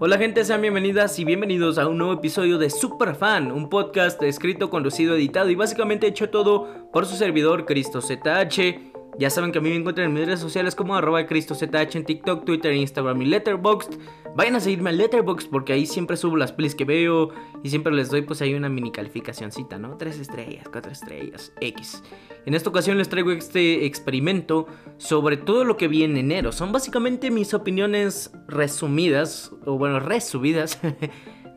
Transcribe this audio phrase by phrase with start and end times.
[0.00, 4.22] Hola gente, sean bienvenidas y bienvenidos a un nuevo episodio de Super Fan, un podcast
[4.22, 8.87] escrito, conducido, editado y básicamente hecho todo por su servidor Cristo ZH.
[9.18, 12.04] Ya saben que a mí me encuentran en mis redes sociales como arroba CristoZH en
[12.04, 13.98] TikTok, Twitter, Instagram y Letterboxd.
[14.36, 17.30] Vayan a seguirme a Letterboxd porque ahí siempre subo las pelis que veo
[17.64, 19.96] y siempre les doy pues ahí una mini calificacioncita, ¿no?
[19.96, 22.04] Tres estrellas, cuatro estrellas, X.
[22.46, 26.52] En esta ocasión les traigo este experimento sobre todo lo que vi en enero.
[26.52, 30.80] Son básicamente mis opiniones resumidas, o bueno, resubidas.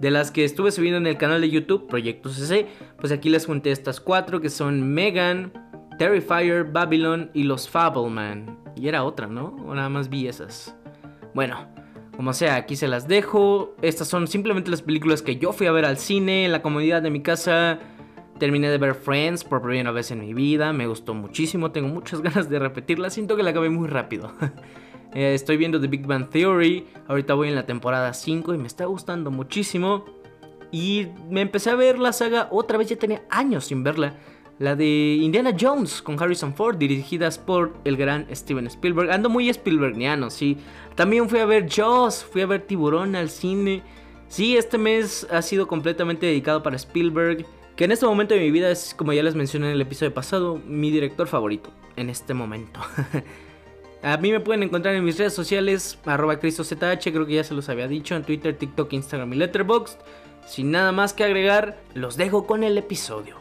[0.01, 2.65] de las que estuve subiendo en el canal de YouTube, Proyecto CC,
[2.97, 5.53] pues aquí les junté estas cuatro que son Megan,
[6.01, 8.57] Terrifier, Babylon y los Fableman.
[8.75, 9.55] Y era otra, ¿no?
[9.67, 10.75] Nada más vi esas.
[11.35, 11.67] Bueno,
[12.17, 13.75] como sea, aquí se las dejo.
[13.83, 17.03] Estas son simplemente las películas que yo fui a ver al cine, en la comodidad
[17.03, 17.77] de mi casa.
[18.39, 20.73] Terminé de ver Friends por primera vez en mi vida.
[20.73, 23.11] Me gustó muchísimo, tengo muchas ganas de repetirla.
[23.11, 24.33] Siento que la acabé muy rápido.
[25.13, 26.87] Eh, estoy viendo The Big Bang Theory.
[27.09, 30.05] Ahorita voy en la temporada 5 y me está gustando muchísimo.
[30.71, 34.15] Y me empecé a ver la saga otra vez, ya tenía años sin verla.
[34.61, 39.09] La de Indiana Jones con Harrison Ford, dirigidas por el gran Steven Spielberg.
[39.09, 40.55] Ando muy Spielbergiano, sí.
[40.93, 43.81] También fui a ver Jaws, fui a ver Tiburón al cine.
[44.27, 47.43] Sí, este mes ha sido completamente dedicado para Spielberg,
[47.75, 50.13] que en este momento de mi vida es, como ya les mencioné en el episodio
[50.13, 52.81] pasado, mi director favorito en este momento.
[54.03, 57.55] a mí me pueden encontrar en mis redes sociales, arroba CristoZH, creo que ya se
[57.55, 59.97] los había dicho, en Twitter, TikTok, Instagram y Letterboxd.
[60.45, 63.40] Sin nada más que agregar, los dejo con el episodio.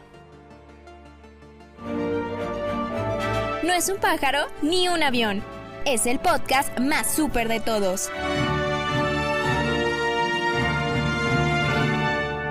[3.63, 5.43] No es un pájaro ni un avión.
[5.85, 8.09] Es el podcast más súper de todos.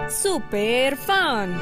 [0.09, 1.59] Super Fan.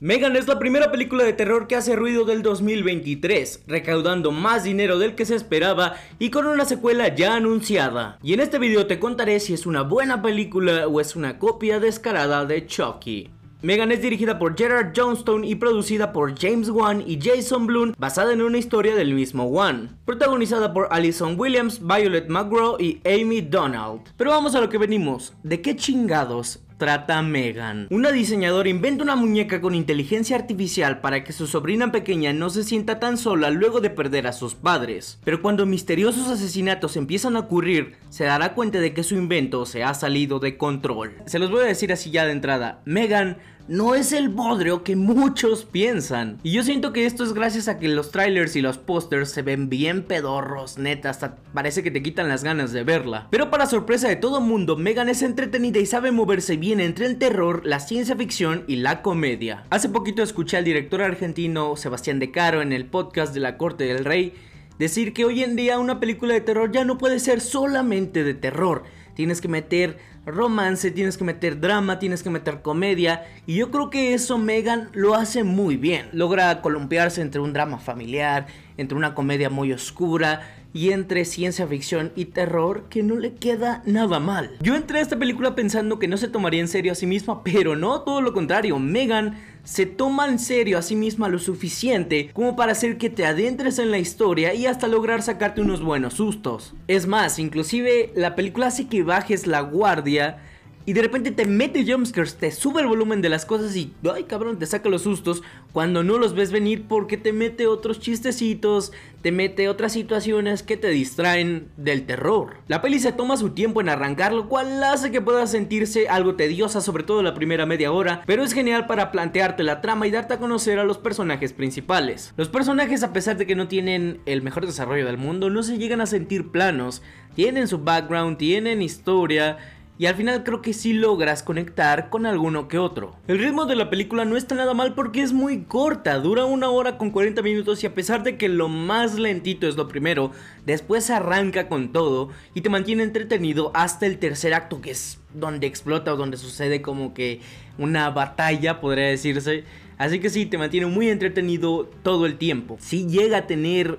[0.00, 4.98] Megan es la primera película de terror que hace ruido del 2023, recaudando más dinero
[4.98, 8.18] del que se esperaba y con una secuela ya anunciada.
[8.24, 11.78] Y en este video te contaré si es una buena película o es una copia
[11.78, 13.30] descarada de Chucky.
[13.62, 18.32] Megan es dirigida por Gerard Johnstone y producida por James Wan y Jason Blum, basada
[18.32, 19.98] en una historia del mismo Wan.
[20.06, 24.00] Protagonizada por Alison Williams, Violet McGraw y Amy Donald.
[24.16, 25.34] Pero vamos a lo que venimos.
[25.42, 27.86] ¿De qué chingados trata Megan.
[27.90, 32.64] Una diseñadora inventa una muñeca con inteligencia artificial para que su sobrina pequeña no se
[32.64, 35.20] sienta tan sola luego de perder a sus padres.
[35.22, 39.84] Pero cuando misteriosos asesinatos empiezan a ocurrir, se dará cuenta de que su invento se
[39.84, 41.12] ha salido de control.
[41.26, 42.80] Se los voy a decir así ya de entrada.
[42.86, 43.36] Megan
[43.68, 46.38] no es el bodrio que muchos piensan.
[46.42, 49.42] Y yo siento que esto es gracias a que los trailers y los pósters se
[49.42, 53.28] ven bien pedorros, neta, hasta parece que te quitan las ganas de verla.
[53.30, 57.18] Pero para sorpresa de todo mundo, Megan es entretenida y sabe moverse bien entre el
[57.18, 59.64] terror, la ciencia ficción y la comedia.
[59.70, 63.84] Hace poquito escuché al director argentino Sebastián De Caro en el podcast de La Corte
[63.84, 64.34] del Rey
[64.80, 68.32] decir que hoy en día una película de terror ya no puede ser solamente de
[68.32, 68.84] terror.
[69.14, 73.24] Tienes que meter romance, tienes que meter drama, tienes que meter comedia.
[73.46, 76.08] Y yo creo que eso Megan lo hace muy bien.
[76.12, 80.42] Logra columpiarse entre un drama familiar, entre una comedia muy oscura
[80.72, 84.56] y entre ciencia ficción y terror que no le queda nada mal.
[84.60, 87.42] Yo entré a esta película pensando que no se tomaría en serio a sí misma,
[87.42, 88.78] pero no, todo lo contrario.
[88.78, 93.26] Megan se toma en serio a sí misma lo suficiente como para hacer que te
[93.26, 96.74] adentres en la historia y hasta lograr sacarte unos buenos sustos.
[96.88, 100.38] Es más, inclusive la película hace que bajes la guardia
[100.86, 104.24] y de repente te mete jumpscares, te sube el volumen de las cosas y, ay
[104.24, 105.42] cabrón, te saca los sustos
[105.72, 108.92] cuando no los ves venir porque te mete otros chistecitos,
[109.22, 112.56] te mete otras situaciones que te distraen del terror.
[112.66, 116.34] La peli se toma su tiempo en arrancar, lo cual hace que pueda sentirse algo
[116.34, 120.10] tediosa, sobre todo la primera media hora, pero es genial para plantearte la trama y
[120.10, 122.32] darte a conocer a los personajes principales.
[122.36, 125.78] Los personajes, a pesar de que no tienen el mejor desarrollo del mundo, no se
[125.78, 127.02] llegan a sentir planos,
[127.34, 129.58] tienen su background, tienen historia,
[130.00, 133.16] y al final creo que sí logras conectar con alguno que otro.
[133.28, 136.70] El ritmo de la película no está nada mal porque es muy corta, dura una
[136.70, 140.30] hora con 40 minutos y a pesar de que lo más lentito es lo primero,
[140.64, 145.66] después arranca con todo y te mantiene entretenido hasta el tercer acto que es donde
[145.66, 147.42] explota o donde sucede como que
[147.76, 149.64] una batalla podría decirse.
[149.98, 152.78] Así que sí, te mantiene muy entretenido todo el tiempo.
[152.80, 153.98] Sí llega a tener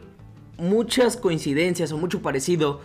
[0.58, 2.82] muchas coincidencias o mucho parecido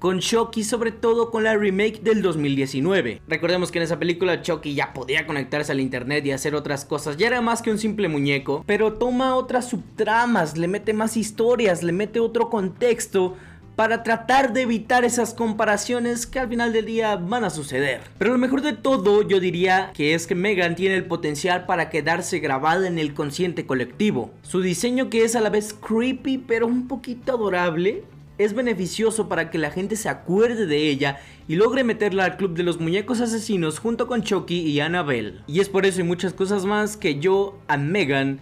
[0.00, 3.20] con Chucky, sobre todo con la remake del 2019.
[3.28, 7.18] Recordemos que en esa película Chucky ya podía conectarse al internet y hacer otras cosas,
[7.18, 11.82] ya era más que un simple muñeco, pero toma otras subtramas, le mete más historias,
[11.82, 13.36] le mete otro contexto
[13.76, 18.00] para tratar de evitar esas comparaciones que al final del día van a suceder.
[18.18, 21.90] Pero lo mejor de todo yo diría que es que Megan tiene el potencial para
[21.90, 24.32] quedarse grabada en el consciente colectivo.
[24.42, 28.04] Su diseño que es a la vez creepy pero un poquito adorable
[28.40, 32.54] es beneficioso para que la gente se acuerde de ella y logre meterla al club
[32.54, 35.42] de los muñecos asesinos junto con Chucky y Annabelle.
[35.46, 38.40] Y es por eso y muchas cosas más que yo a Megan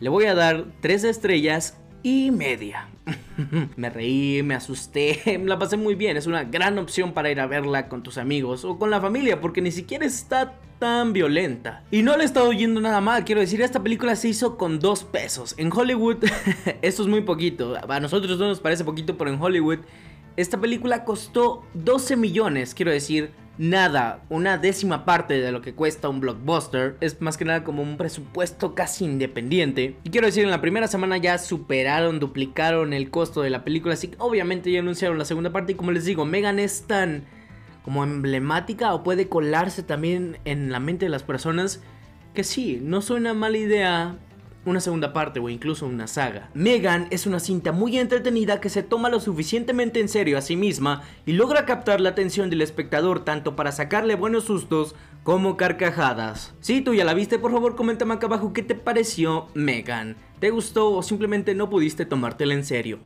[0.00, 2.88] le voy a dar 3 estrellas y media.
[3.76, 6.16] me reí, me asusté, la pasé muy bien.
[6.16, 9.40] Es una gran opción para ir a verla con tus amigos o con la familia
[9.40, 11.84] porque ni siquiera está tan violenta.
[11.90, 14.78] Y no le he estado oyendo nada mal, quiero decir, esta película se hizo con
[14.78, 15.54] dos pesos.
[15.58, 16.18] En Hollywood,
[16.82, 17.76] esto es muy poquito.
[17.88, 19.78] A nosotros no nos parece poquito, pero en Hollywood,
[20.36, 26.08] esta película costó 12 millones, quiero decir, nada, una décima parte de lo que cuesta
[26.08, 26.96] un blockbuster.
[27.00, 29.96] Es más que nada como un presupuesto casi independiente.
[30.04, 33.94] Y quiero decir, en la primera semana ya superaron, duplicaron el costo de la película.
[33.94, 35.72] Así que obviamente ya anunciaron la segunda parte.
[35.72, 37.24] Y como les digo, Megan es tan
[37.82, 41.82] como emblemática o puede colarse también en la mente de las personas
[42.34, 44.18] que sí, no suena mala idea
[44.68, 46.50] una segunda parte o incluso una saga.
[46.54, 50.56] Megan es una cinta muy entretenida que se toma lo suficientemente en serio a sí
[50.56, 56.54] misma y logra captar la atención del espectador tanto para sacarle buenos sustos como carcajadas.
[56.60, 60.16] Si tú ya la viste, por favor coméntame acá abajo qué te pareció Megan.
[60.38, 63.00] ¿Te gustó o simplemente no pudiste tomártela en serio?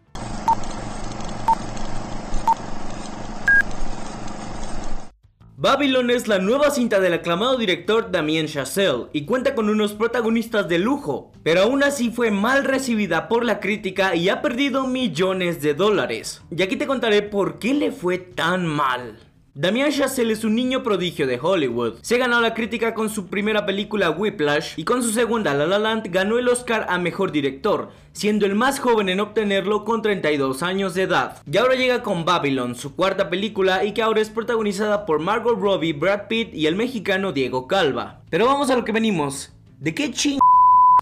[5.62, 10.68] Babylon es la nueva cinta del aclamado director Damien Chazelle y cuenta con unos protagonistas
[10.68, 15.62] de lujo, pero aún así fue mal recibida por la crítica y ha perdido millones
[15.62, 16.42] de dólares.
[16.50, 19.20] Y aquí te contaré por qué le fue tan mal.
[19.54, 21.98] Damien Chazelle es un niño prodigio de Hollywood.
[22.00, 25.78] Se ganó la crítica con su primera película Whiplash y con su segunda La La
[25.78, 30.62] Land ganó el Oscar a Mejor Director, siendo el más joven en obtenerlo con 32
[30.62, 31.42] años de edad.
[31.44, 35.60] Y ahora llega con Babylon, su cuarta película y que ahora es protagonizada por Margot
[35.60, 38.22] Robbie, Brad Pitt y el mexicano Diego Calva.
[38.30, 39.52] Pero vamos a lo que venimos.
[39.78, 40.38] ¿De qué ching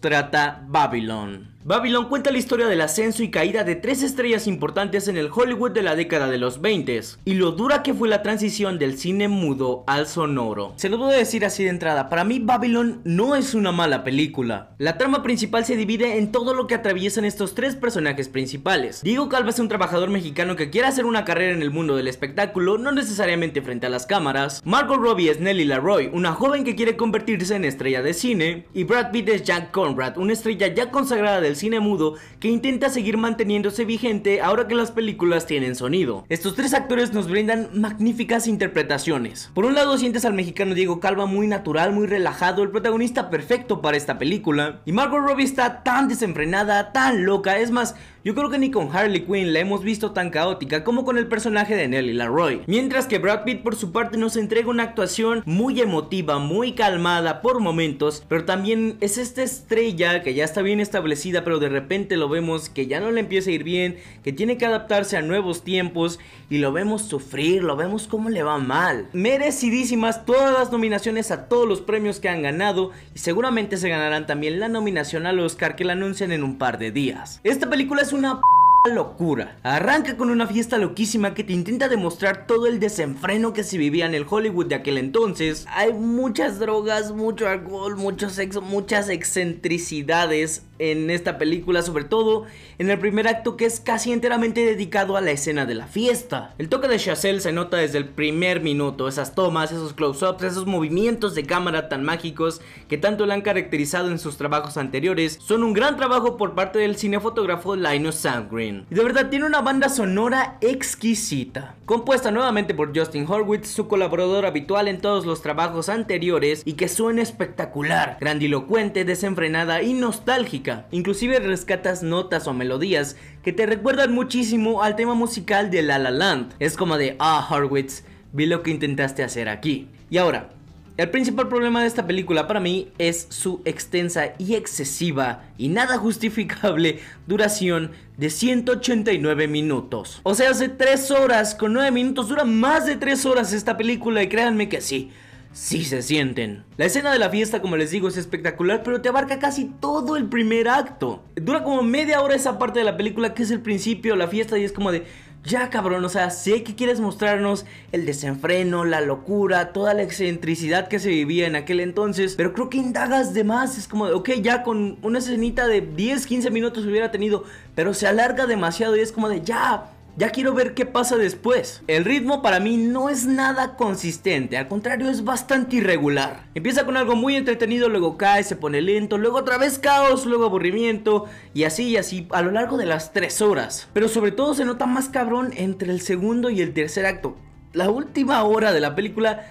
[0.03, 1.55] trata Babylon?
[1.63, 5.73] Babylon cuenta la historia del ascenso y caída de tres estrellas importantes en el Hollywood
[5.73, 6.81] de la década de los 20
[7.27, 10.73] y lo dura que fue la transición del cine mudo al sonoro.
[10.77, 14.71] Se lo a decir así de entrada, para mí Babylon no es una mala película.
[14.79, 19.03] La trama principal se divide en todo lo que atraviesan estos tres personajes principales.
[19.03, 22.09] Diego Calva es un trabajador mexicano que quiere hacer una carrera en el mundo del
[22.09, 24.63] espectáculo, no necesariamente frente a las cámaras.
[24.65, 28.67] Margot Robbie es Nelly Leroy, una joven que quiere convertirse en estrella de cine.
[28.73, 32.89] Y Brad Pitt es Jack Conrad, una estrella ya consagrada de cine mudo que intenta
[32.89, 36.25] seguir manteniéndose vigente ahora que las películas tienen sonido.
[36.29, 39.51] Estos tres actores nos brindan magníficas interpretaciones.
[39.55, 43.81] Por un lado sientes al mexicano Diego Calva muy natural, muy relajado, el protagonista perfecto
[43.81, 44.81] para esta película.
[44.85, 48.95] Y Margot Robbie está tan desenfrenada, tan loca, es más, yo creo que ni con
[48.95, 52.63] Harley Quinn la hemos visto tan caótica como con el personaje de Nelly Leroy.
[52.67, 57.41] Mientras que Brad Pitt por su parte nos entrega una actuación muy emotiva, muy calmada
[57.41, 62.17] por momentos, pero también es esta estrella que ya está bien establecida, pero de repente
[62.17, 65.23] lo vemos que ya no le empieza a ir bien, que tiene que adaptarse a
[65.23, 69.09] nuevos tiempos y lo vemos sufrir, lo vemos como le va mal.
[69.13, 74.27] Merecidísimas todas las nominaciones a todos los premios que han ganado y seguramente se ganarán
[74.27, 77.41] también la nominación al Oscar que la anuncian en un par de días.
[77.45, 78.41] Esta película es una
[78.89, 79.59] locura.
[79.63, 84.07] Arranca con una fiesta loquísima que te intenta demostrar todo el desenfreno que se vivía
[84.07, 85.67] en el Hollywood de aquel entonces.
[85.71, 92.47] Hay muchas drogas, mucho alcohol, mucho sexo, muchas excentricidades en esta película, sobre todo
[92.79, 96.55] en el primer acto que es casi enteramente dedicado a la escena de la fiesta.
[96.59, 100.67] El toque de Chazelle se nota desde el primer minuto, esas tomas, esos close-ups, esos
[100.67, 105.63] movimientos de cámara tan mágicos que tanto le han caracterizado en sus trabajos anteriores, son
[105.63, 108.87] un gran trabajo por parte del cinefotógrafo Linus Sandgren.
[108.91, 114.47] Y de verdad tiene una banda sonora exquisita, compuesta nuevamente por Justin Horwitz, su colaborador
[114.47, 121.39] habitual en todos los trabajos anteriores y que suena espectacular, grandilocuente, desenfrenada y nostálgica Inclusive
[121.41, 126.55] rescatas notas o melodías que te recuerdan muchísimo al tema musical de La La Land.
[126.59, 129.89] Es como de, ah, Horwitz, vi lo que intentaste hacer aquí.
[130.11, 130.51] Y ahora,
[130.97, 135.97] el principal problema de esta película para mí es su extensa y excesiva y nada
[135.97, 140.21] justificable duración de 189 minutos.
[140.25, 144.23] O sea, hace 3 horas con 9 minutos, dura más de 3 horas esta película
[144.23, 145.11] y créanme que sí
[145.53, 146.65] sí se sienten.
[146.77, 150.17] La escena de la fiesta, como les digo, es espectacular, pero te abarca casi todo
[150.17, 151.23] el primer acto.
[151.37, 154.59] Dura como media hora esa parte de la película que es el principio, la fiesta,
[154.59, 155.05] y es como de...
[155.43, 160.89] Ya cabrón, o sea, sé que quieres mostrarnos el desenfreno, la locura, toda la excentricidad
[160.89, 164.13] que se vivía en aquel entonces, pero creo que indagas de más, es como, de,
[164.13, 168.99] ok, ya con una escenita de 10, 15 minutos hubiera tenido, pero se alarga demasiado
[168.99, 169.91] y es como de, ya,
[170.21, 171.83] ya quiero ver qué pasa después.
[171.87, 176.45] El ritmo para mí no es nada consistente, al contrario es bastante irregular.
[176.55, 180.45] Empieza con algo muy entretenido, luego cae, se pone lento, luego otra vez caos, luego
[180.45, 181.25] aburrimiento
[181.55, 183.89] y así y así a lo largo de las 3 horas.
[183.95, 187.39] Pero sobre todo se nota más cabrón entre el segundo y el tercer acto.
[187.73, 189.47] La última hora de la película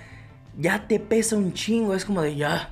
[0.55, 2.69] ya te pesa un chingo, es como de ya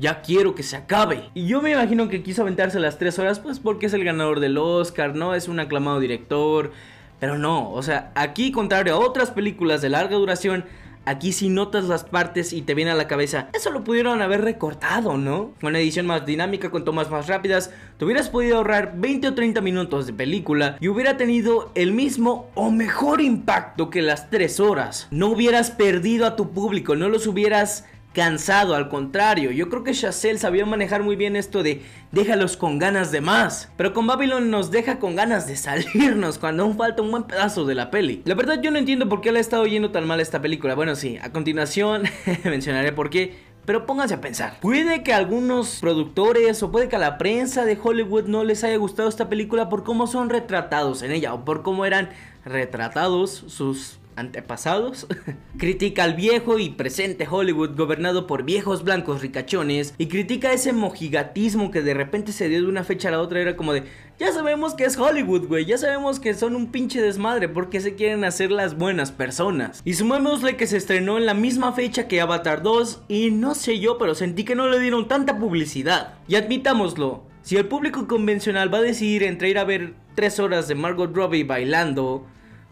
[0.00, 1.30] ya quiero que se acabe.
[1.32, 4.40] Y yo me imagino que quiso aventarse las 3 horas, pues porque es el ganador
[4.40, 5.32] del Oscar, ¿no?
[5.36, 6.72] Es un aclamado director.
[7.20, 10.64] Pero no, o sea, aquí contrario a otras películas de larga duración,
[11.08, 14.40] Aquí si notas las partes y te viene a la cabeza, eso lo pudieron haber
[14.40, 15.52] recortado, ¿no?
[15.60, 19.34] Con una edición más dinámica, con tomas más rápidas, te hubieras podido ahorrar 20 o
[19.34, 24.58] 30 minutos de película y hubiera tenido el mismo o mejor impacto que las 3
[24.58, 25.06] horas.
[25.12, 27.84] No hubieras perdido a tu público, no los hubieras
[28.16, 31.82] cansado, al contrario, yo creo que Chazelle sabía manejar muy bien esto de
[32.12, 36.62] déjalos con ganas de más, pero con Babylon nos deja con ganas de salirnos cuando
[36.62, 38.22] aún falta un buen pedazo de la peli.
[38.24, 40.74] La verdad yo no entiendo por qué le ha estado yendo tan mal esta película,
[40.74, 42.04] bueno sí, a continuación
[42.44, 43.34] mencionaré por qué,
[43.66, 44.60] pero pónganse a pensar.
[44.60, 48.78] Puede que algunos productores o puede que a la prensa de Hollywood no les haya
[48.78, 52.08] gustado esta película por cómo son retratados en ella o por cómo eran
[52.46, 55.06] retratados sus antepasados,
[55.58, 61.70] critica al viejo y presente Hollywood gobernado por viejos blancos ricachones y critica ese mojigatismo
[61.70, 63.84] que de repente se dio de una fecha a la otra, era como de,
[64.18, 67.94] ya sabemos que es Hollywood, güey, ya sabemos que son un pinche desmadre porque se
[67.94, 69.82] quieren hacer las buenas personas.
[69.84, 73.78] Y sumémosle que se estrenó en la misma fecha que Avatar 2 y no sé
[73.78, 76.14] yo, pero sentí que no le dieron tanta publicidad.
[76.28, 80.66] Y admitámoslo, si el público convencional va a decidir entre ir a ver 3 horas
[80.66, 82.26] de Margot Robbie bailando,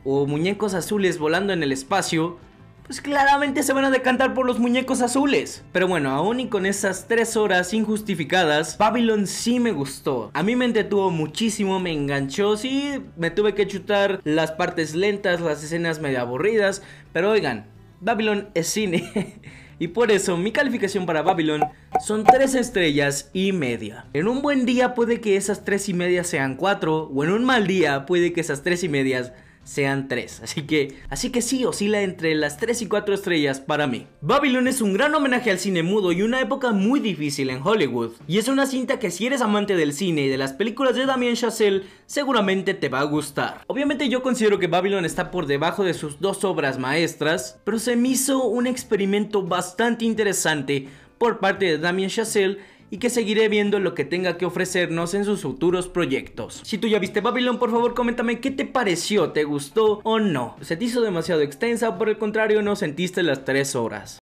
[0.04, 2.38] o muñecos azules volando en el espacio,
[2.84, 5.64] pues claramente se van a decantar por los muñecos azules.
[5.72, 10.30] Pero bueno, aún y con esas 3 horas injustificadas, Babylon sí me gustó.
[10.34, 15.40] A mí me entretuvo muchísimo, me enganchó, sí, me tuve que chutar las partes lentas,
[15.40, 16.82] las escenas medio aburridas,
[17.12, 17.66] pero oigan,
[18.02, 19.40] Babylon es cine.
[19.78, 21.62] y por eso mi calificación para Babylon
[22.04, 24.04] son 3 estrellas y media.
[24.12, 27.44] En un buen día puede que esas 3 y media sean 4, o en un
[27.44, 29.32] mal día puede que esas 3 y medias
[29.64, 30.40] sean 3.
[30.44, 34.06] Así que, así que sí, oscila entre las 3 y 4 estrellas para mí.
[34.20, 38.12] Babylon es un gran homenaje al cine mudo y una época muy difícil en Hollywood.
[38.28, 41.06] Y es una cinta que si eres amante del cine y de las películas de
[41.06, 43.62] Damien Chazelle, seguramente te va a gustar.
[43.66, 47.96] Obviamente yo considero que Babylon está por debajo de sus dos obras maestras, pero se
[47.96, 52.58] me hizo un experimento bastante interesante por parte de Damien Chazelle
[52.90, 56.60] y que seguiré viendo lo que tenga que ofrecernos en sus futuros proyectos.
[56.64, 60.56] Si tú ya viste Babylon, por favor coméntame qué te pareció, te gustó o no.
[60.60, 64.23] ¿Se te hizo demasiado extensa o por el contrario no sentiste las 3 horas?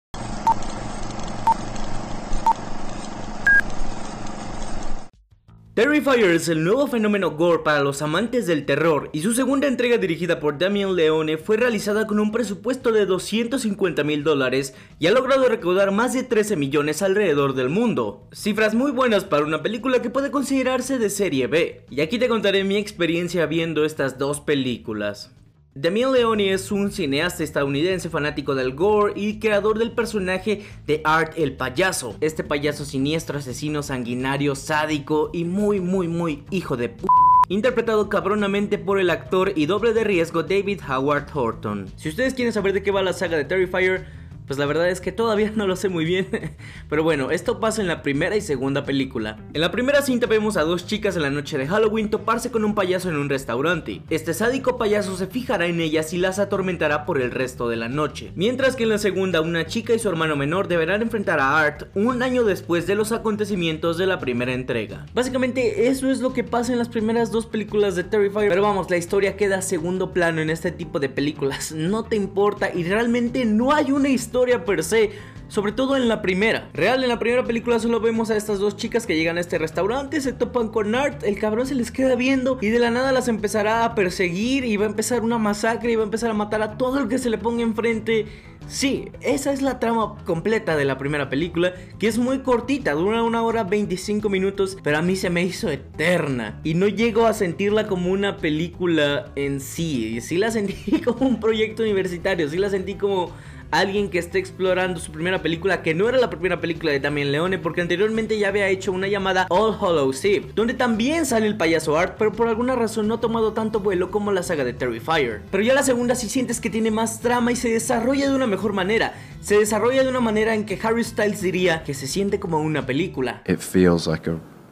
[5.77, 9.99] Terrifier es el nuevo fenómeno gore para los amantes del terror y su segunda entrega
[9.99, 15.11] dirigida por Damien Leone fue realizada con un presupuesto de 250 mil dólares y ha
[15.11, 18.27] logrado recaudar más de 13 millones alrededor del mundo.
[18.33, 21.85] Cifras muy buenas para una película que puede considerarse de serie B.
[21.91, 25.36] Y aquí te contaré mi experiencia viendo estas dos películas.
[25.79, 31.33] Damien Leone es un cineasta estadounidense fanático del gore y creador del personaje de Art
[31.37, 32.15] el payaso.
[32.19, 37.05] Este payaso siniestro, asesino, sanguinario, sádico y muy muy muy hijo de p
[37.49, 41.85] interpretado cabronamente por el actor y doble de riesgo David Howard Horton.
[41.95, 44.07] Si ustedes quieren saber de qué va la saga de Terrifier,
[44.47, 46.27] pues la verdad es que todavía no lo sé muy bien.
[46.89, 49.37] Pero bueno, esto pasa en la primera y segunda película.
[49.53, 52.63] En la primera cinta vemos a dos chicas en la noche de Halloween toparse con
[52.63, 54.01] un payaso en un restaurante.
[54.09, 57.89] Este sádico payaso se fijará en ellas y las atormentará por el resto de la
[57.89, 58.31] noche.
[58.35, 61.87] Mientras que en la segunda, una chica y su hermano menor deberán enfrentar a Art
[61.93, 65.05] un año después de los acontecimientos de la primera entrega.
[65.13, 68.49] Básicamente eso es lo que pasa en las primeras dos películas de Terrifier.
[68.49, 71.73] Pero vamos, la historia queda a segundo plano en este tipo de películas.
[71.87, 75.11] No te importa y realmente no hay una historia per se,
[75.47, 76.69] sobre todo en la primera.
[76.73, 79.57] Real, en la primera película solo vemos a estas dos chicas que llegan a este
[79.57, 83.11] restaurante, se topan con Art, el cabrón se les queda viendo y de la nada
[83.11, 86.33] las empezará a perseguir y va a empezar una masacre y va a empezar a
[86.33, 88.25] matar a todo el que se le ponga enfrente.
[88.67, 93.23] Sí, esa es la trama completa de la primera película, que es muy cortita, dura
[93.23, 96.59] una hora 25 minutos, pero a mí se me hizo eterna.
[96.65, 101.39] Y no llego a sentirla como una película en sí, sí la sentí como un
[101.39, 103.31] proyecto universitario, sí la sentí como
[103.71, 107.31] alguien que esté explorando su primera película, que no era la primera película de Damien
[107.31, 111.57] Leone, porque anteriormente ya había hecho una llamada All Hollows Eve, donde también sale el
[111.57, 114.73] payaso Art, pero por alguna razón no ha tomado tanto vuelo como la saga de
[114.73, 115.41] Terrifier.
[115.51, 118.47] Pero ya la segunda sí sientes que tiene más trama y se desarrolla de una
[118.47, 119.13] mejor manera.
[119.41, 122.85] Se desarrolla de una manera en que Harry Styles diría que se siente como una
[122.85, 123.41] película.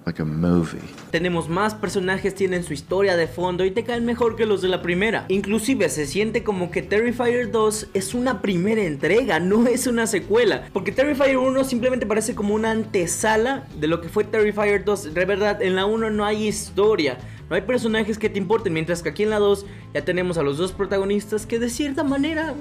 [0.06, 0.80] Like a movie.
[1.12, 4.68] Tenemos más personajes, tienen su historia de fondo y te caen mejor que los de
[4.68, 5.26] la primera.
[5.30, 10.68] Inclusive se siente como que Terrifier 2 es una primera entrega, no es una secuela.
[10.74, 15.14] Porque Terrifier 1 simplemente parece como una antesala de lo que fue Terrifier 2.
[15.14, 17.18] De verdad, en la 1 no hay historia.
[17.48, 20.44] No hay personajes que te importen, mientras que aquí en la 2 ya tenemos a
[20.44, 22.56] los dos protagonistas que de cierta manera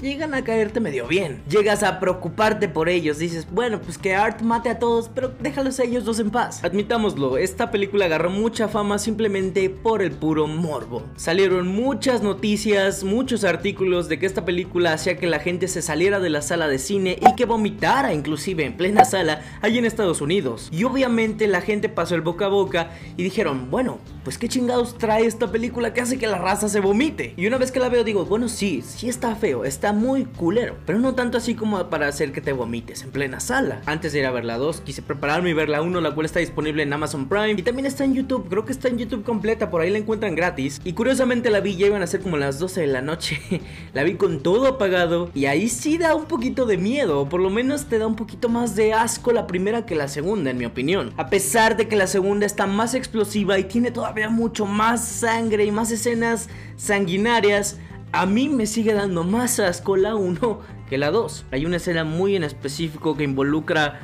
[0.00, 1.42] llegan a caerte medio bien.
[1.50, 5.78] Llegas a preocuparte por ellos, dices, bueno, pues que Art mate a todos, pero déjalos
[5.80, 6.64] a ellos dos en paz.
[6.64, 11.02] Admitámoslo, esta película agarró mucha fama simplemente por el puro morbo.
[11.16, 16.20] Salieron muchas noticias, muchos artículos de que esta película hacía que la gente se saliera
[16.20, 20.22] de la sala de cine y que vomitara inclusive en plena sala allí en Estados
[20.22, 20.70] Unidos.
[20.72, 24.96] Y obviamente la gente pasó el boca a boca y dijeron, bueno, pues qué chingados
[24.98, 27.34] trae esta película que hace que la raza se vomite.
[27.36, 30.76] Y una vez que la veo digo, bueno, sí, sí está feo, está muy culero,
[30.86, 33.82] pero no tanto así como para hacer que te vomites en plena sala.
[33.86, 36.26] Antes de ir a ver la 2, quise prepararme y ver la 1, la cual
[36.26, 39.24] está disponible en Amazon Prime y también está en YouTube, creo que está en YouTube
[39.24, 40.80] completa, por ahí la encuentran gratis.
[40.84, 43.40] Y curiosamente la vi, ya iban a ser como las 12 de la noche,
[43.92, 47.40] la vi con todo apagado y ahí sí da un poquito de miedo, o por
[47.40, 50.58] lo menos te da un poquito más de asco la primera que la segunda, en
[50.58, 51.12] mi opinión.
[51.16, 55.04] A pesar de que la segunda está más explosiva y tiene toda había mucho más
[55.04, 57.78] sangre y más escenas sanguinarias,
[58.12, 61.46] a mí me sigue dando más asco la 1 que la 2.
[61.50, 64.00] Hay una escena muy en específico que involucra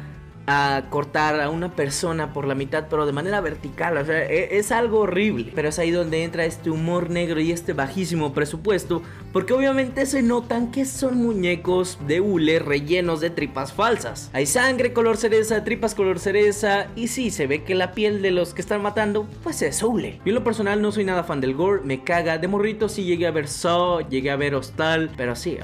[0.47, 3.99] a cortar a una persona por la mitad, pero de manera vertical.
[3.99, 5.53] O sea, e, es, algo horrible.
[5.55, 9.03] Pero es ahí donde entra este humor negro y este bajísimo presupuesto,
[9.39, 14.31] porque obviamente se notan que son muñecos de hule rellenos de tripas falsas.
[14.33, 18.33] Hay sangre color cereza, tripas color cereza, y sí, se ve que la piel de
[18.33, 20.17] los que están matando, pues es hule.
[20.25, 22.39] Yo en lo personal no soy nada fan del gore, me caga.
[22.39, 25.57] De morrito sí llegué a ver Saw, llegué a ver Hostal, pero sí,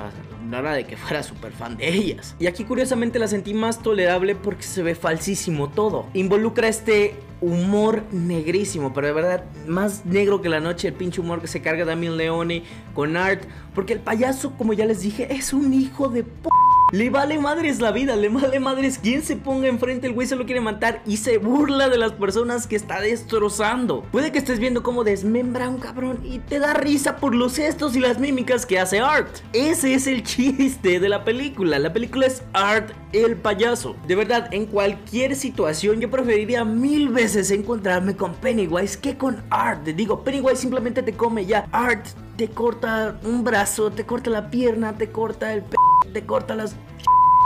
[0.58, 2.36] era de que fuera súper fan de ellas.
[2.38, 6.06] Y aquí curiosamente la sentí más tolerable porque se ve falsísimo todo.
[6.14, 11.40] Involucra este humor negrísimo, pero de verdad más negro que la noche el pinche humor
[11.40, 12.62] que se carga Damien Leone
[12.94, 16.48] con Art, porque el payaso, como ya les dije, es un hijo de p
[16.94, 20.36] le vale madres la vida, le vale madres quien se ponga enfrente, el güey se
[20.36, 24.02] lo quiere matar y se burla de las personas que está destrozando.
[24.12, 27.56] Puede que estés viendo cómo desmembra a un cabrón y te da risa por los
[27.56, 29.38] gestos y las mímicas que hace Art.
[29.52, 31.80] Ese es el chiste de la película.
[31.80, 33.96] La película es Art el payaso.
[34.06, 39.84] De verdad, en cualquier situación yo preferiría mil veces encontrarme con Pennywise que con Art.
[39.84, 41.66] Digo, Pennywise simplemente te come ya.
[41.72, 45.76] Art te corta un brazo, te corta la pierna, te corta el p
[46.14, 46.76] te corta las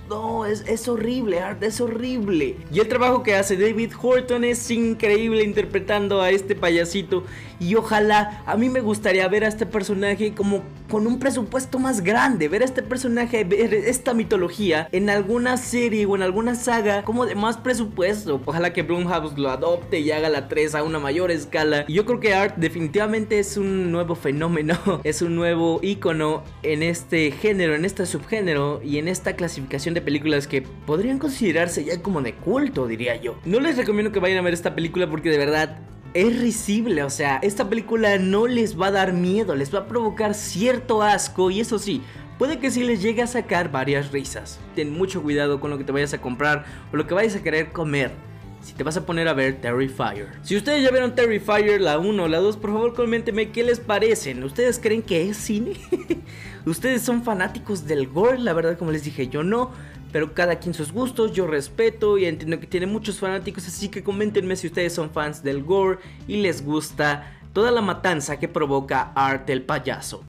[0.08, 2.56] no, es, es, horrible, Art, es horrible.
[2.72, 7.24] Y el trabajo que hace David Horton es increíble interpretando a este payasito.
[7.60, 12.02] Y ojalá, a mí me gustaría ver a este personaje como con un presupuesto más
[12.02, 12.48] grande.
[12.48, 17.26] Ver a este personaje, ver esta mitología en alguna serie o en alguna saga como
[17.26, 18.40] de más presupuesto.
[18.44, 21.84] Ojalá que Blumhouse lo adopte y haga la 3 a una mayor escala.
[21.88, 24.78] Y yo creo que Art definitivamente es un nuevo fenómeno.
[25.08, 30.46] Es un nuevo icono en este género, en este subgénero y en esta clasificación películas
[30.46, 33.38] que podrían considerarse ya como de culto, diría yo.
[33.44, 35.78] No les recomiendo que vayan a ver esta película porque de verdad
[36.14, 39.88] es risible, o sea, esta película no les va a dar miedo, les va a
[39.88, 42.02] provocar cierto asco y eso sí,
[42.38, 44.58] puede que sí les llegue a sacar varias risas.
[44.74, 47.42] Ten mucho cuidado con lo que te vayas a comprar o lo que vayas a
[47.42, 48.12] querer comer.
[48.60, 50.28] Si te vas a poner a ver Terrifier.
[50.42, 53.78] Si ustedes ya vieron Terrifier, la 1 o la 2, por favor coméntenme qué les
[53.78, 54.42] parecen.
[54.42, 55.74] ¿Ustedes creen que es cine?
[56.68, 59.70] Ustedes son fanáticos del gore, la verdad como les dije, yo no.
[60.12, 64.02] Pero cada quien sus gustos, yo respeto y entiendo que tiene muchos fanáticos, así que
[64.02, 69.12] coméntenme si ustedes son fans del gore y les gusta toda la matanza que provoca
[69.14, 70.24] Art el payaso.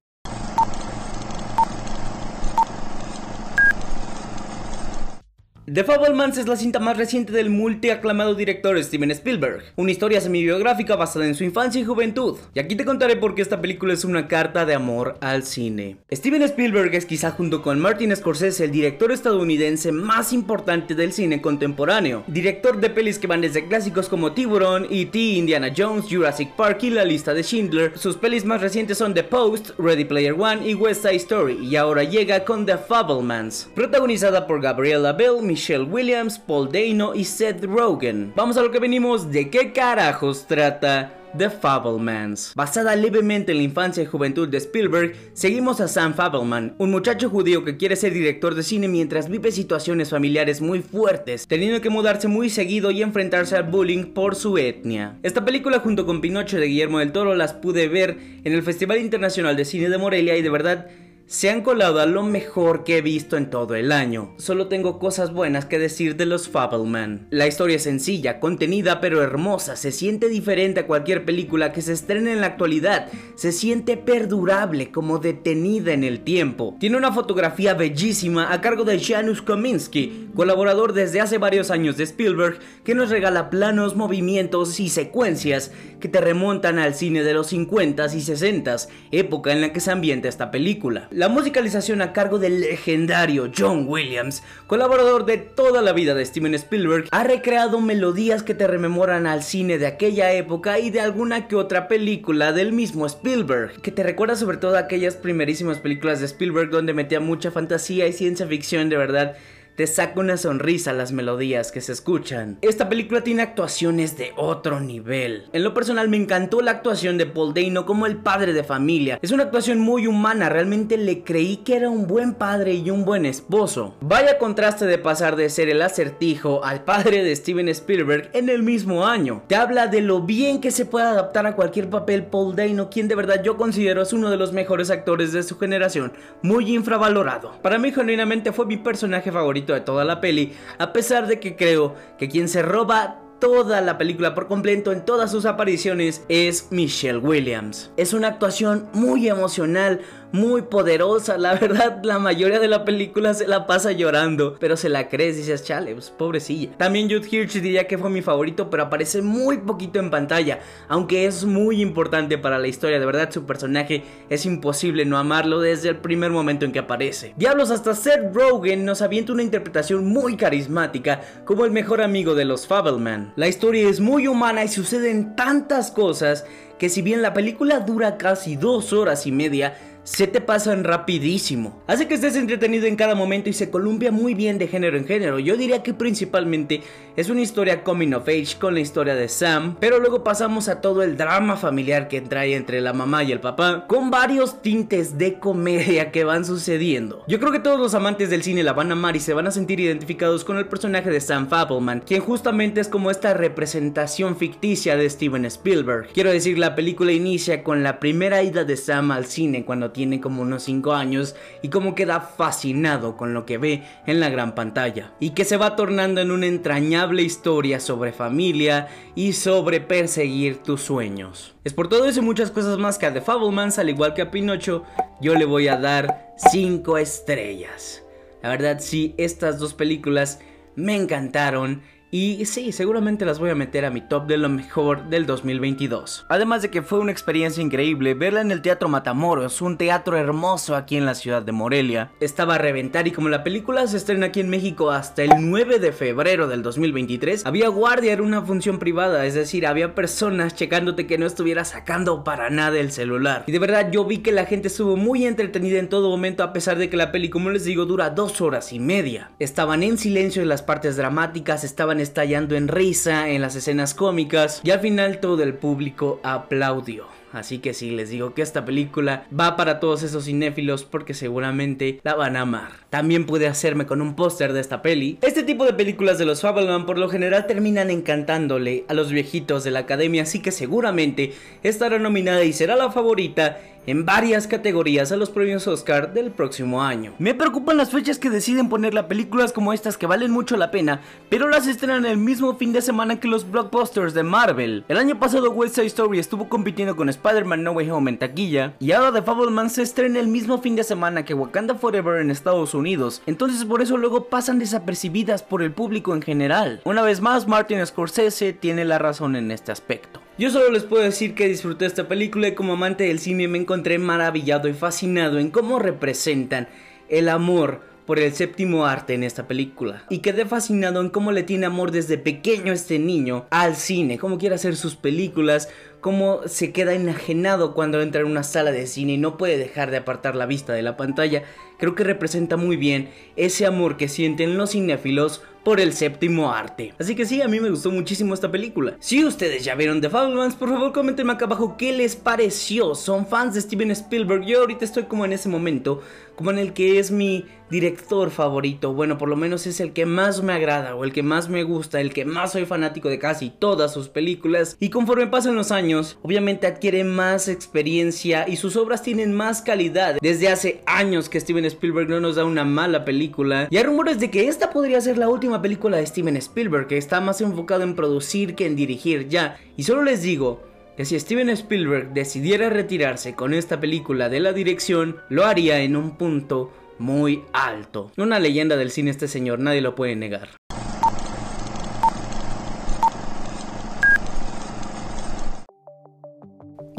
[5.71, 10.95] The Fablemans es la cinta más reciente del multiaclamado director Steven Spielberg, una historia semi-biográfica
[10.95, 12.39] basada en su infancia y juventud.
[12.55, 15.97] Y aquí te contaré por qué esta película es una carta de amor al cine.
[16.11, 21.39] Steven Spielberg es quizá junto con Martin Scorsese el director estadounidense más importante del cine
[21.39, 22.23] contemporáneo.
[22.25, 26.89] Director de pelis que van desde clásicos como Tiburón, E.T., Indiana Jones, Jurassic Park y
[26.89, 27.95] La lista de Schindler.
[27.95, 31.59] Sus pelis más recientes son The Post, Ready Player One y West Side Story.
[31.63, 37.63] Y ahora llega con The Fablemans, protagonizada por Gabriella Bell, Williams, Paul Dano y Seth
[37.63, 38.33] Rogen.
[38.35, 41.15] Vamos a lo que venimos, ¿de qué carajos trata?
[41.37, 42.53] The Fablemans.
[42.55, 47.29] Basada levemente en la infancia y juventud de Spielberg, seguimos a Sam Fableman, un muchacho
[47.29, 51.89] judío que quiere ser director de cine mientras vive situaciones familiares muy fuertes, teniendo que
[51.89, 55.17] mudarse muy seguido y enfrentarse al bullying por su etnia.
[55.21, 58.99] Esta película junto con Pinocho de Guillermo del Toro las pude ver en el Festival
[58.99, 60.87] Internacional de Cine de Morelia y de verdad
[61.29, 64.33] se han colado a lo mejor que he visto en todo el año.
[64.37, 67.27] Solo tengo cosas buenas que decir de los Fableman.
[67.29, 71.93] La historia es sencilla, contenida pero hermosa, se siente diferente a cualquier película que se
[71.93, 76.75] estrene en la actualidad, se siente perdurable, como detenida en el tiempo.
[76.79, 82.05] Tiene una fotografía bellísima a cargo de Janusz Kominski, colaborador desde hace varios años de
[82.05, 87.51] Spielberg, que nos regala planos, movimientos y secuencias que te remontan al cine de los
[87.51, 91.07] 50s y 60s, época en la que se ambienta esta película.
[91.11, 96.55] La musicalización a cargo del legendario John Williams, colaborador de toda la vida de Steven
[96.55, 101.47] Spielberg, ha recreado melodías que te rememoran al cine de aquella época y de alguna
[101.47, 106.19] que otra película del mismo Spielberg, que te recuerda sobre todo a aquellas primerísimas películas
[106.19, 109.35] de Spielberg donde metía mucha fantasía y ciencia ficción de verdad
[109.79, 112.57] te saca una sonrisa las melodías que se escuchan.
[112.61, 115.45] Esta película tiene actuaciones de otro nivel.
[115.53, 119.17] En lo personal me encantó la actuación de Paul Dano como el padre de familia.
[119.21, 123.05] Es una actuación muy humana, realmente le creí que era un buen padre y un
[123.05, 123.95] buen esposo.
[124.01, 128.63] Vaya contraste de pasar de ser el acertijo al padre de Steven Spielberg en el
[128.63, 129.43] mismo año.
[129.47, 133.07] Te habla de lo bien que se puede adaptar a cualquier papel Paul Dano, quien
[133.07, 136.11] de verdad yo considero es uno de los mejores actores de su generación,
[136.41, 137.53] muy infravalorado.
[137.61, 141.55] Para mí genuinamente fue mi personaje favorito de toda la peli, a pesar de que
[141.55, 146.67] creo que quien se roba toda la película por completo en todas sus apariciones es
[146.71, 147.91] Michelle Williams.
[147.97, 151.37] Es una actuación muy emocional, muy poderosa.
[151.37, 155.35] La verdad, la mayoría de la película se la pasa llorando, pero se la crees
[155.35, 156.71] y dices, chale, pues, pobrecilla.
[156.77, 161.25] También Jude Hirsch diría que fue mi favorito, pero aparece muy poquito en pantalla, aunque
[161.25, 162.99] es muy importante para la historia.
[162.99, 167.33] De verdad, su personaje es imposible no amarlo desde el primer momento en que aparece.
[167.37, 172.45] Diablos, hasta Seth Rogen nos avienta una interpretación muy carismática como el mejor amigo de
[172.45, 173.28] los Fableman.
[173.35, 176.45] La historia es muy humana y suceden tantas cosas
[176.77, 179.77] que si bien la película dura casi dos horas y media,
[180.09, 181.83] se te pasan rapidísimo.
[181.85, 185.05] Hace que estés entretenido en cada momento y se columpia muy bien de género en
[185.05, 185.37] género.
[185.37, 186.81] Yo diría que principalmente
[187.15, 190.81] es una historia coming of age con la historia de Sam, pero luego pasamos a
[190.81, 195.19] todo el drama familiar que trae entre la mamá y el papá, con varios tintes
[195.19, 197.23] de comedia que van sucediendo.
[197.27, 199.45] Yo creo que todos los amantes del cine la van a amar y se van
[199.45, 204.37] a sentir identificados con el personaje de Sam Fableman, quien justamente es como esta representación
[204.37, 206.07] ficticia de Steven Spielberg.
[206.13, 210.21] Quiero decir, la película inicia con la primera ida de Sam al cine cuando tiene
[210.21, 214.55] como unos 5 años y como queda fascinado con lo que ve en la gran
[214.55, 220.59] pantalla y que se va tornando en una entrañable historia sobre familia y sobre perseguir
[220.59, 221.53] tus sueños.
[221.65, 224.21] Es por todo eso y muchas cosas más que a The Fablemans, al igual que
[224.21, 224.85] a Pinocho,
[225.19, 228.01] yo le voy a dar 5 estrellas.
[228.41, 230.39] La verdad sí, estas dos películas
[230.77, 235.09] me encantaron y sí, seguramente las voy a meter a mi top de lo mejor
[235.09, 236.25] del 2022.
[236.27, 240.75] Además de que fue una experiencia increíble verla en el Teatro Matamoros, un teatro hermoso
[240.75, 242.11] aquí en la ciudad de Morelia.
[242.19, 245.77] Estaba a reventar y como la película se estrena aquí en México hasta el 9
[245.77, 251.05] de febrero del 2023, había guardia, era una función privada, es decir, había personas checándote
[251.05, 253.43] que no estuviera sacando para nada el celular.
[253.45, 256.53] Y de verdad yo vi que la gente estuvo muy entretenida en todo momento a
[256.53, 259.31] pesar de que la peli, como les digo, dura dos horas y media.
[259.37, 264.61] Estaban en silencio en las partes dramáticas, estaban estallando en risa en las escenas cómicas
[264.63, 267.07] y al final todo el público aplaudió.
[267.31, 271.99] Así que sí, les digo que esta película va para todos esos cinéfilos porque seguramente
[272.03, 272.71] la van a amar.
[272.89, 275.19] También pude hacerme con un póster de esta peli.
[275.21, 279.63] Este tipo de películas de los Fableman por lo general terminan encantándole a los viejitos
[279.63, 285.11] de la academia, así que seguramente estará nominada y será la favorita en varias categorías
[285.11, 287.13] a los premios Oscar del próximo año.
[287.17, 290.69] Me preocupan las fechas que deciden ponerle a películas como estas que valen mucho la
[290.69, 294.83] pena, pero las estrenan el mismo fin de semana que los blockbusters de Marvel.
[294.89, 298.73] El año pasado West Side Story estuvo compitiendo con Spider-Man No Way Home en taquilla,
[298.79, 302.29] y ahora The Fableman se estrena el mismo fin de semana que Wakanda Forever en
[302.29, 302.78] Estados Unidos,
[303.25, 306.81] entonces por eso luego pasan desapercibidas por el público en general.
[306.85, 310.21] Una vez más, Martin Scorsese tiene la razón en este aspecto.
[310.37, 313.57] Yo solo les puedo decir que disfruté esta película y como amante del cine me
[313.57, 316.69] encontré maravillado y fascinado en cómo representan
[317.09, 320.03] el amor por el séptimo arte en esta película.
[320.09, 324.39] Y quedé fascinado en cómo le tiene amor desde pequeño este niño al cine, cómo
[324.39, 325.69] quiere hacer sus películas,
[326.01, 329.91] cómo se queda enajenado cuando entra en una sala de cine y no puede dejar
[329.91, 331.43] de apartar la vista de la pantalla.
[331.79, 336.93] Creo que representa muy bien ese amor que sienten los cinéfilos por el séptimo arte.
[336.99, 338.95] Así que sí, a mí me gustó muchísimo esta película.
[338.99, 342.95] Si ustedes ya vieron The Fablemans, por favor comentenme acá abajo qué les pareció.
[342.95, 344.45] ¿Son fans de Steven Spielberg?
[344.45, 346.01] Yo ahorita estoy como en ese momento,
[346.35, 348.93] como en el que es mi director favorito.
[348.93, 351.63] Bueno, por lo menos es el que más me agrada o el que más me
[351.63, 354.75] gusta, el que más soy fanático de casi todas sus películas.
[354.79, 360.17] Y conforme pasan los años, obviamente adquiere más experiencia y sus obras tienen más calidad.
[360.21, 363.67] Desde hace años que Steven Spielberg no nos da una mala película.
[363.71, 366.97] Y hay rumores de que esta podría ser la última película de Steven Spielberg, que
[366.97, 369.57] está más enfocado en producir que en dirigir ya.
[369.77, 370.61] Y solo les digo,
[370.99, 375.95] que si Steven Spielberg decidiera retirarse con esta película de la dirección, lo haría en
[375.95, 378.11] un punto muy alto.
[378.17, 380.49] Una leyenda del cine este señor, nadie lo puede negar.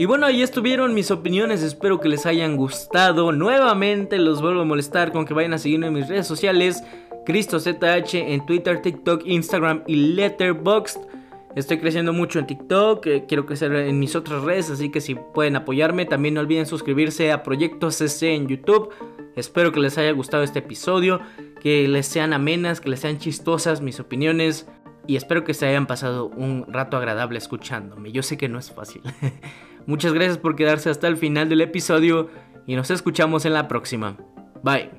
[0.00, 3.32] Y bueno, ahí estuvieron mis opiniones, espero que les hayan gustado.
[3.32, 6.82] Nuevamente los vuelvo a molestar con que vayan a seguirme en mis redes sociales.
[7.26, 11.00] CristoZH en Twitter, TikTok, Instagram y Letterboxd.
[11.54, 15.16] Estoy creciendo mucho en TikTok, eh, quiero crecer en mis otras redes, así que si
[15.16, 18.88] pueden apoyarme, también no olviden suscribirse a Proyecto CC en YouTube.
[19.36, 21.20] Espero que les haya gustado este episodio,
[21.60, 24.66] que les sean amenas, que les sean chistosas mis opiniones
[25.06, 28.12] y espero que se hayan pasado un rato agradable escuchándome.
[28.12, 29.02] Yo sé que no es fácil.
[29.86, 32.30] Muchas gracias por quedarse hasta el final del episodio
[32.66, 34.16] y nos escuchamos en la próxima.
[34.62, 34.90] Bye.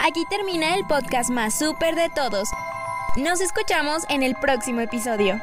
[0.00, 2.48] Aquí termina el podcast más súper de todos.
[3.16, 5.40] Nos escuchamos en el próximo episodio.